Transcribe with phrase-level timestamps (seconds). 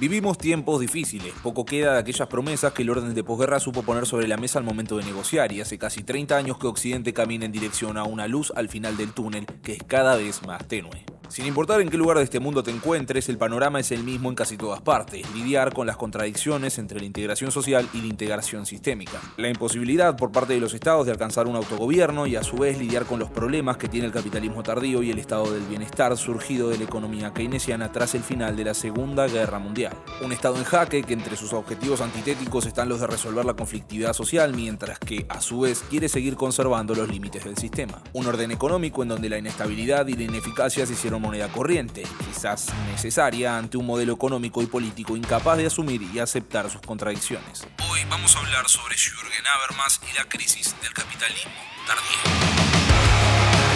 [0.00, 4.06] Vivimos tiempos difíciles, poco queda de aquellas promesas que el orden de posguerra supo poner
[4.06, 7.46] sobre la mesa al momento de negociar y hace casi 30 años que Occidente camina
[7.46, 11.17] en dirección a una luz al final del túnel que es cada vez más tenue.
[11.28, 14.30] Sin importar en qué lugar de este mundo te encuentres, el panorama es el mismo
[14.30, 18.64] en casi todas partes, lidiar con las contradicciones entre la integración social y la integración
[18.64, 19.20] sistémica.
[19.36, 22.78] La imposibilidad por parte de los estados de alcanzar un autogobierno y a su vez
[22.78, 26.70] lidiar con los problemas que tiene el capitalismo tardío y el estado del bienestar surgido
[26.70, 29.92] de la economía keynesiana tras el final de la Segunda Guerra Mundial.
[30.24, 34.14] Un estado en jaque que entre sus objetivos antitéticos están los de resolver la conflictividad
[34.14, 38.02] social mientras que a su vez quiere seguir conservando los límites del sistema.
[38.14, 42.66] Un orden económico en donde la inestabilidad y la ineficacia se hicieron moneda corriente, quizás
[42.90, 47.66] necesaria ante un modelo económico y político incapaz de asumir y aceptar sus contradicciones.
[47.90, 51.52] Hoy vamos a hablar sobre Jürgen Habermas y la crisis del capitalismo
[51.86, 53.67] tardío.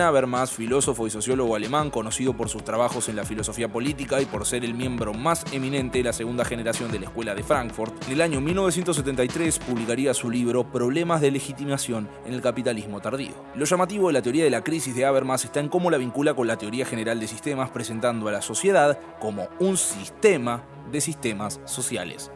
[0.00, 4.46] Habermas, filósofo y sociólogo alemán conocido por sus trabajos en la filosofía política y por
[4.46, 8.12] ser el miembro más eminente de la segunda generación de la Escuela de Frankfurt, en
[8.12, 13.34] el año 1973 publicaría su libro Problemas de legitimación en el capitalismo tardío.
[13.54, 16.34] Lo llamativo de la teoría de la crisis de Habermas está en cómo la vincula
[16.34, 21.60] con la teoría general de sistemas presentando a la sociedad como un sistema de sistemas
[21.64, 22.30] sociales.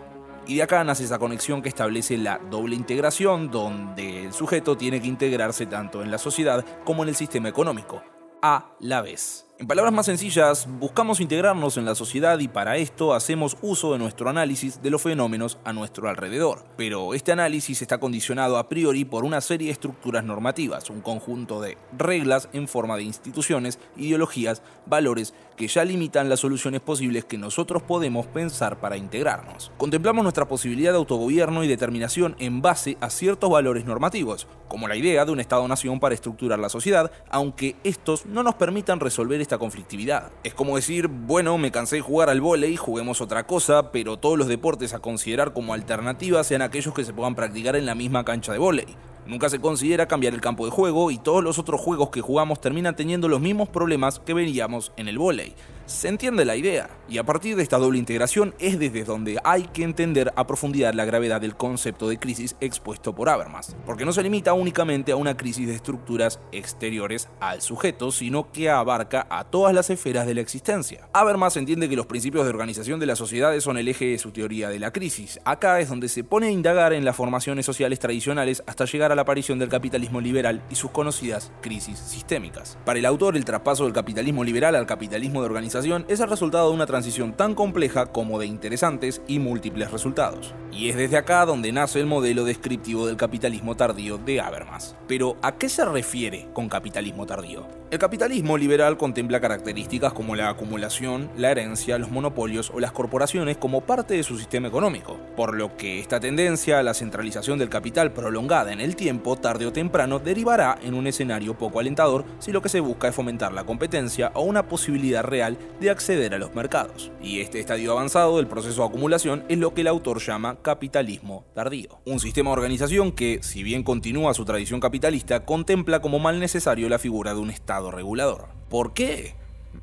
[0.46, 5.00] Y de acá nace esa conexión que establece la doble integración, donde el sujeto tiene
[5.00, 8.02] que integrarse tanto en la sociedad como en el sistema económico,
[8.42, 9.49] a la vez.
[9.60, 13.98] En palabras más sencillas, buscamos integrarnos en la sociedad y para esto hacemos uso de
[13.98, 16.64] nuestro análisis de los fenómenos a nuestro alrededor.
[16.78, 21.60] Pero este análisis está condicionado a priori por una serie de estructuras normativas, un conjunto
[21.60, 27.36] de reglas en forma de instituciones, ideologías, valores que ya limitan las soluciones posibles que
[27.36, 29.70] nosotros podemos pensar para integrarnos.
[29.76, 34.96] Contemplamos nuestra posibilidad de autogobierno y determinación en base a ciertos valores normativos, como la
[34.96, 39.58] idea de un Estado-nación para estructurar la sociedad, aunque estos no nos permitan resolver esta
[39.58, 40.30] conflictividad.
[40.44, 44.38] Es como decir, bueno, me cansé de jugar al vóley, juguemos otra cosa, pero todos
[44.38, 48.24] los deportes a considerar como alternativa sean aquellos que se puedan practicar en la misma
[48.24, 48.86] cancha de vóley.
[49.26, 52.60] Nunca se considera cambiar el campo de juego y todos los otros juegos que jugamos
[52.60, 55.56] terminan teniendo los mismos problemas que veríamos en el vóley.
[55.90, 59.64] Se entiende la idea, y a partir de esta doble integración es desde donde hay
[59.64, 64.12] que entender a profundidad la gravedad del concepto de crisis expuesto por Habermas, porque no
[64.12, 69.42] se limita únicamente a una crisis de estructuras exteriores al sujeto, sino que abarca a
[69.42, 71.08] todas las esferas de la existencia.
[71.12, 74.30] Habermas entiende que los principios de organización de las sociedades son el eje de su
[74.30, 75.40] teoría de la crisis.
[75.44, 79.16] Acá es donde se pone a indagar en las formaciones sociales tradicionales hasta llegar a
[79.16, 82.78] la aparición del capitalismo liberal y sus conocidas crisis sistémicas.
[82.84, 86.68] Para el autor, el traspaso del capitalismo liberal al capitalismo de organización es el resultado
[86.68, 90.54] de una transición tan compleja como de interesantes y múltiples resultados.
[90.70, 94.94] Y es desde acá donde nace el modelo descriptivo del capitalismo tardío de Habermas.
[95.08, 97.66] Pero, ¿a qué se refiere con capitalismo tardío?
[97.90, 103.56] El capitalismo liberal contempla características como la acumulación, la herencia, los monopolios o las corporaciones
[103.56, 107.68] como parte de su sistema económico, por lo que esta tendencia a la centralización del
[107.68, 112.52] capital prolongada en el tiempo, tarde o temprano, derivará en un escenario poco alentador si
[112.52, 116.38] lo que se busca es fomentar la competencia o una posibilidad real de acceder a
[116.38, 117.12] los mercados.
[117.22, 121.44] Y este estadio avanzado del proceso de acumulación es lo que el autor llama capitalismo
[121.54, 122.00] tardío.
[122.04, 126.88] Un sistema de organización que, si bien continúa su tradición capitalista, contempla como mal necesario
[126.88, 128.48] la figura de un Estado regulador.
[128.68, 129.34] ¿Por qué?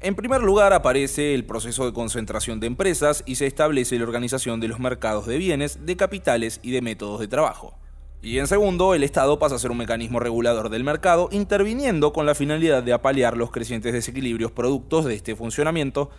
[0.02, 4.60] En primer lugar aparece el proceso de concentración de empresas y se establece la organización
[4.60, 7.78] de los mercados de bienes, de capitales y de métodos de trabajo.
[8.22, 12.26] Y en segundo, el Estado pasa a ser un mecanismo regulador del mercado, interviniendo con
[12.26, 16.10] la finalidad de apalear los crecientes desequilibrios productos de este funcionamiento,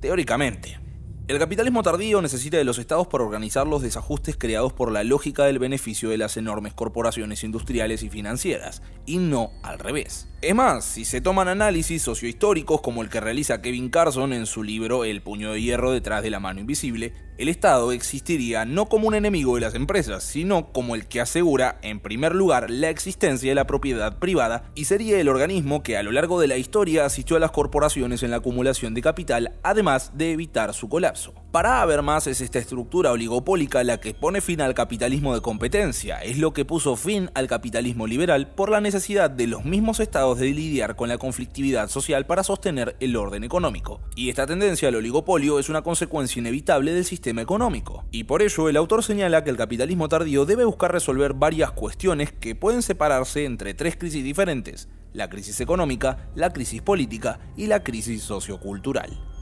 [0.00, 0.78] teóricamente.
[1.26, 5.44] El capitalismo tardío necesita de los estados para organizar los desajustes creados por la lógica
[5.44, 10.28] del beneficio de las enormes corporaciones industriales y financieras, y no al revés.
[10.42, 14.62] Es más, si se toman análisis sociohistóricos como el que realiza Kevin Carson en su
[14.62, 19.08] libro El puño de hierro detrás de la mano invisible, el Estado existiría no como
[19.08, 23.50] un enemigo de las empresas, sino como el que asegura, en primer lugar, la existencia
[23.50, 27.04] de la propiedad privada y sería el organismo que a lo largo de la historia
[27.04, 31.43] asistió a las corporaciones en la acumulación de capital, además de evitar su colapso.
[31.54, 36.38] Para Habermas es esta estructura oligopólica la que pone fin al capitalismo de competencia, es
[36.38, 40.46] lo que puso fin al capitalismo liberal por la necesidad de los mismos estados de
[40.46, 44.00] lidiar con la conflictividad social para sostener el orden económico.
[44.16, 48.04] Y esta tendencia al oligopolio es una consecuencia inevitable del sistema económico.
[48.10, 52.32] Y por ello el autor señala que el capitalismo tardío debe buscar resolver varias cuestiones
[52.32, 57.84] que pueden separarse entre tres crisis diferentes la crisis económica, la crisis política y la
[57.84, 59.33] crisis sociocultural.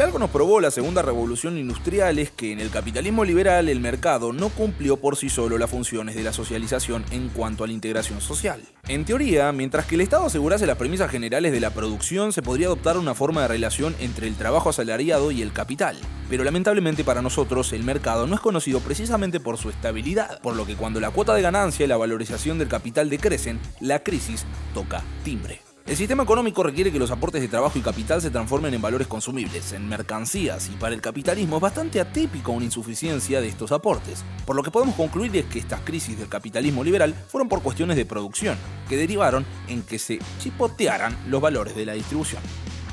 [0.00, 3.80] Si algo nos probó la segunda revolución industrial es que en el capitalismo liberal el
[3.80, 7.74] mercado no cumplió por sí solo las funciones de la socialización en cuanto a la
[7.74, 8.62] integración social.
[8.88, 12.68] En teoría, mientras que el Estado asegurase las premisas generales de la producción, se podría
[12.68, 15.98] adoptar una forma de relación entre el trabajo asalariado y el capital.
[16.30, 20.64] Pero lamentablemente para nosotros el mercado no es conocido precisamente por su estabilidad, por lo
[20.64, 25.02] que cuando la cuota de ganancia y la valorización del capital decrecen, la crisis toca
[25.24, 25.60] timbre.
[25.90, 29.08] El sistema económico requiere que los aportes de trabajo y capital se transformen en valores
[29.08, 34.22] consumibles, en mercancías, y para el capitalismo es bastante atípico una insuficiencia de estos aportes.
[34.46, 37.96] Por lo que podemos concluir es que estas crisis del capitalismo liberal fueron por cuestiones
[37.96, 38.56] de producción,
[38.88, 42.40] que derivaron en que se chipotearan los valores de la distribución.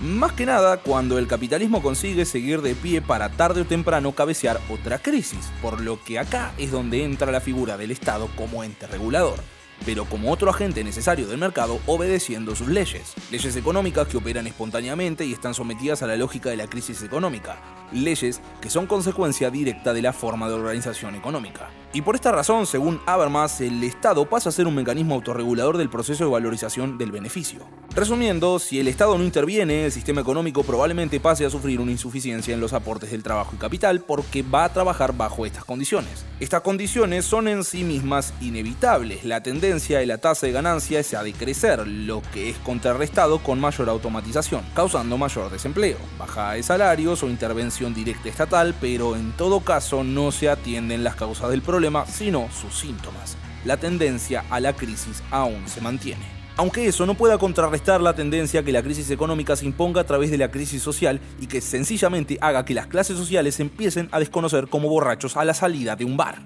[0.02, 4.60] Más que nada cuando el capitalismo consigue seguir de pie para tarde o temprano cabecear
[4.72, 8.88] otra crisis, por lo que acá es donde entra la figura del Estado como ente
[8.88, 9.38] regulador
[9.86, 13.14] pero como otro agente necesario del mercado obedeciendo sus leyes.
[13.32, 17.62] Leyes económicas que operan espontáneamente y están sometidas a la lógica de la crisis económica.
[17.92, 21.70] Leyes que son consecuencia directa de la forma de organización económica.
[21.94, 25.90] Y por esta razón, según Habermas, el Estado pasa a ser un mecanismo autorregulador del
[25.90, 27.66] proceso de valorización del beneficio.
[27.96, 32.54] Resumiendo, si el Estado no interviene, el sistema económico probablemente pase a sufrir una insuficiencia
[32.54, 36.26] en los aportes del trabajo y capital porque va a trabajar bajo estas condiciones.
[36.40, 39.24] Estas condiciones son en sí mismas inevitables.
[39.24, 43.60] La tendencia de la tasa de ganancia es a decrecer, lo que es contrarrestado con
[43.60, 49.62] mayor automatización, causando mayor desempleo, bajada de salarios o intervención directa estatal, pero en todo
[49.62, 53.38] caso no se atienden las causas del problema, sino sus síntomas.
[53.66, 58.64] La tendencia a la crisis aún se mantiene aunque eso no pueda contrarrestar la tendencia
[58.64, 62.40] que la crisis económica se imponga a través de la crisis social y que sencillamente
[62.42, 66.18] haga que las clases sociales empiecen a desconocer como borrachos a la salida de un
[66.18, 66.40] bar.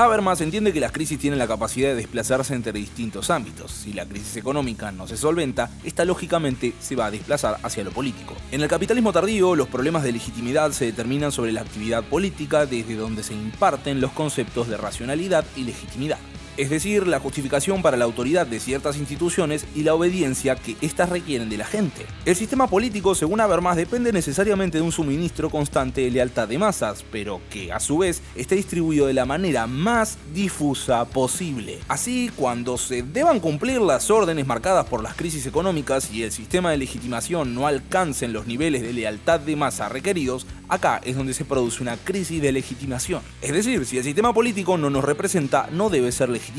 [0.00, 3.70] Habermas entiende que las crisis tienen la capacidad de desplazarse entre distintos ámbitos.
[3.70, 7.90] Si la crisis económica no se solventa, esta lógicamente se va a desplazar hacia lo
[7.90, 8.34] político.
[8.50, 12.96] En el capitalismo tardío, los problemas de legitimidad se determinan sobre la actividad política desde
[12.96, 16.18] donde se imparten los conceptos de racionalidad y legitimidad
[16.60, 21.08] es decir, la justificación para la autoridad de ciertas instituciones y la obediencia que éstas
[21.08, 22.04] requieren de la gente.
[22.26, 27.02] El sistema político, según Habermas, depende necesariamente de un suministro constante de lealtad de masas,
[27.10, 31.78] pero que a su vez esté distribuido de la manera más difusa posible.
[31.88, 36.72] Así, cuando se deban cumplir las órdenes marcadas por las crisis económicas y el sistema
[36.72, 41.46] de legitimación no alcancen los niveles de lealtad de masa requeridos, acá es donde se
[41.46, 43.22] produce una crisis de legitimación.
[43.40, 46.49] Es decir, si el sistema político no nos representa, no debe ser legitimado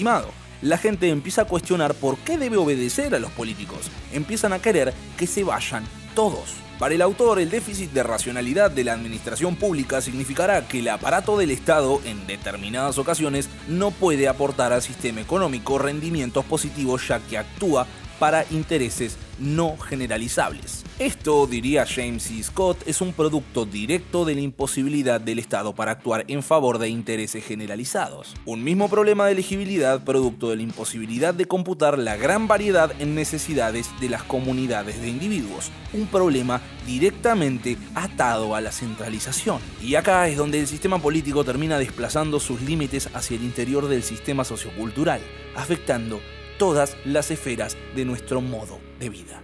[0.62, 3.90] la gente empieza a cuestionar por qué debe obedecer a los políticos.
[4.14, 5.84] Empiezan a querer que se vayan
[6.16, 6.54] todos.
[6.78, 11.38] Para el autor, el déficit de racionalidad de la administración pública significará que el aparato
[11.38, 17.38] del Estado, en determinadas ocasiones, no puede aportar al sistema económico rendimientos positivos ya que
[17.38, 17.86] actúa
[18.18, 20.81] para intereses no generalizables.
[21.02, 22.44] Esto, diría James C.
[22.44, 26.90] Scott, es un producto directo de la imposibilidad del Estado para actuar en favor de
[26.90, 28.36] intereses generalizados.
[28.46, 33.16] Un mismo problema de elegibilidad producto de la imposibilidad de computar la gran variedad en
[33.16, 35.72] necesidades de las comunidades de individuos.
[35.92, 39.58] Un problema directamente atado a la centralización.
[39.82, 44.04] Y acá es donde el sistema político termina desplazando sus límites hacia el interior del
[44.04, 45.22] sistema sociocultural,
[45.56, 46.22] afectando
[46.60, 49.42] todas las esferas de nuestro modo de vida.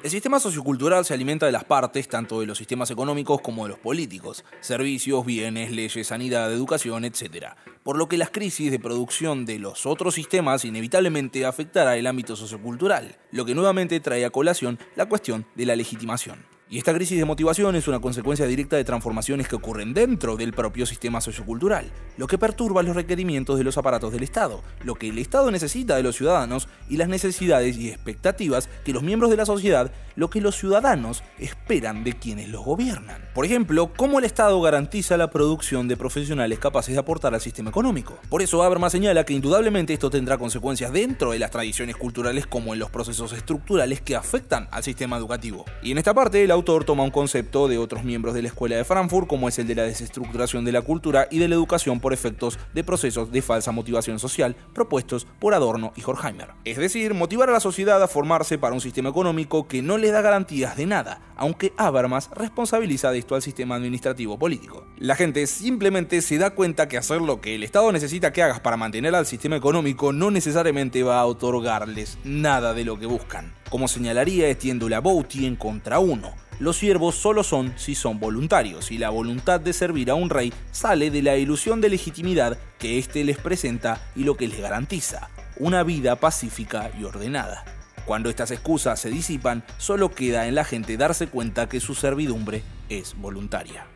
[0.00, 3.70] El sistema sociocultural se alimenta de las partes, tanto de los sistemas económicos como de
[3.70, 7.48] los políticos, servicios, bienes, leyes, sanidad, educación, etc.
[7.82, 12.36] Por lo que las crisis de producción de los otros sistemas inevitablemente afectará el ámbito
[12.36, 16.57] sociocultural, lo que nuevamente trae a colación la cuestión de la legitimación.
[16.70, 20.52] Y esta crisis de motivación es una consecuencia directa de transformaciones que ocurren dentro del
[20.52, 25.08] propio sistema sociocultural, lo que perturba los requerimientos de los aparatos del Estado, lo que
[25.08, 29.38] el Estado necesita de los ciudadanos y las necesidades y expectativas que los miembros de
[29.38, 33.22] la sociedad, lo que los ciudadanos esperan de quienes los gobiernan.
[33.34, 37.70] Por ejemplo, cómo el Estado garantiza la producción de profesionales capaces de aportar al sistema
[37.70, 38.18] económico.
[38.28, 42.74] Por eso Habermas señala que indudablemente esto tendrá consecuencias dentro de las tradiciones culturales como
[42.74, 45.64] en los procesos estructurales que afectan al sistema educativo.
[45.82, 48.76] Y en esta parte, la autor toma un concepto de otros miembros de la Escuela
[48.76, 52.00] de Frankfurt, como es el de la desestructuración de la cultura y de la educación
[52.00, 56.48] por efectos de procesos de falsa motivación social propuestos por Adorno y Horkheimer.
[56.64, 60.10] Es decir, motivar a la sociedad a formarse para un sistema económico que no le
[60.10, 64.86] da garantías de nada, aunque Habermas responsabiliza de esto al sistema administrativo político.
[64.98, 68.60] La gente simplemente se da cuenta que hacer lo que el Estado necesita que hagas
[68.60, 73.54] para mantener al sistema económico no necesariamente va a otorgarles nada de lo que buscan.
[73.70, 78.90] Como señalaría Estiéndole a Bouty en Contra 1, los siervos solo son si son voluntarios
[78.90, 82.98] y la voluntad de servir a un rey sale de la ilusión de legitimidad que
[82.98, 87.64] éste les presenta y lo que les garantiza, una vida pacífica y ordenada.
[88.04, 92.62] Cuando estas excusas se disipan, solo queda en la gente darse cuenta que su servidumbre
[92.88, 93.86] es voluntaria.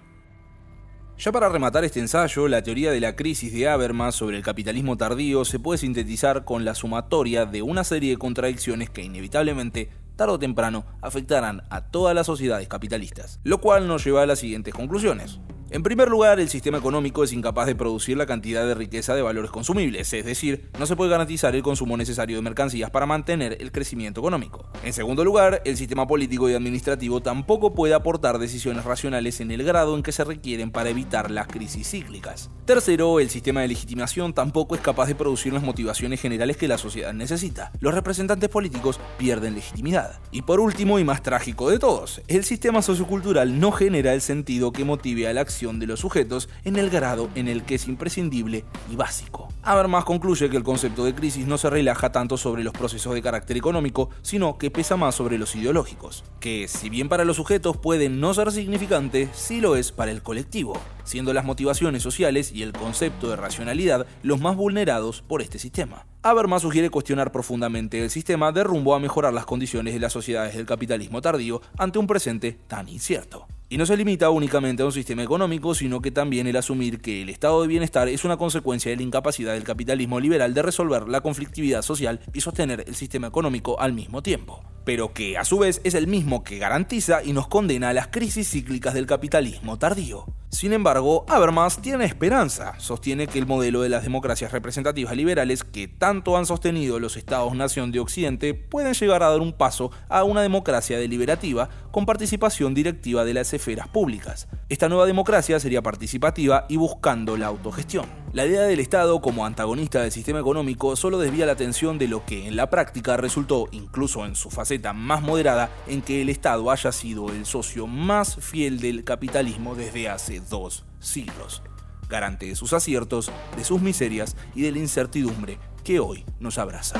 [1.19, 4.97] Ya para rematar este ensayo, la teoría de la crisis de Habermas sobre el capitalismo
[4.97, 9.89] tardío se puede sintetizar con la sumatoria de una serie de contradicciones que inevitablemente,
[10.23, 14.39] tarde o temprano, afectarán a todas las sociedades capitalistas, lo cual nos lleva a las
[14.39, 15.41] siguientes conclusiones.
[15.73, 19.23] En primer lugar, el sistema económico es incapaz de producir la cantidad de riqueza de
[19.23, 23.57] valores consumibles, es decir, no se puede garantizar el consumo necesario de mercancías para mantener
[23.59, 24.67] el crecimiento económico.
[24.85, 29.65] En segundo lugar, el sistema político y administrativo tampoco puede aportar decisiones racionales en el
[29.65, 32.51] grado en que se requieren para evitar las crisis cíclicas.
[32.67, 36.77] Tercero, el sistema de legitimación tampoco es capaz de producir las motivaciones generales que la
[36.77, 37.73] sociedad necesita.
[37.81, 40.21] Los representantes políticos pierden legitimidad.
[40.33, 44.71] Y por último y más trágico de todos, el sistema sociocultural no genera el sentido
[44.71, 47.87] que motive a la acción de los sujetos en el grado en el que es
[47.87, 49.49] imprescindible y básico.
[49.63, 53.23] Habermas concluye que el concepto de crisis no se relaja tanto sobre los procesos de
[53.23, 57.77] carácter económico, sino que pesa más sobre los ideológicos, que si bien para los sujetos
[57.77, 62.63] pueden no ser significantes, sí lo es para el colectivo, siendo las motivaciones sociales y
[62.63, 66.07] el concepto de racionalidad los más vulnerados por este sistema.
[66.25, 70.55] Habermas sugiere cuestionar profundamente el sistema de rumbo a mejorar las condiciones de las sociedades
[70.55, 73.47] del capitalismo tardío ante un presente tan incierto.
[73.73, 77.23] Y no se limita únicamente a un sistema económico, sino que también el asumir que
[77.23, 81.09] el estado de bienestar es una consecuencia de la incapacidad del capitalismo liberal de resolver
[81.09, 84.63] la conflictividad social y sostener el sistema económico al mismo tiempo.
[84.85, 88.09] Pero que a su vez es el mismo que garantiza y nos condena a las
[88.09, 90.27] crisis cíclicas del capitalismo tardío.
[90.53, 92.75] Sin embargo, Habermas tiene esperanza.
[92.79, 97.91] Sostiene que el modelo de las democracias representativas liberales que tanto han sostenido los estados-nación
[97.91, 103.25] de Occidente pueden llegar a dar un paso a una democracia deliberativa con participación directiva
[103.25, 104.47] de las esferas públicas.
[104.69, 108.22] Esta nueva democracia sería participativa y buscando la autogestión.
[108.33, 112.25] La idea del Estado como antagonista del sistema económico solo desvía la atención de lo
[112.25, 116.71] que en la práctica resultó, incluso en su faceta más moderada, en que el Estado
[116.71, 121.63] haya sido el socio más fiel del capitalismo desde hace dos siglos,
[122.09, 126.99] garante de sus aciertos, de sus miserias y de la incertidumbre que hoy nos abraza.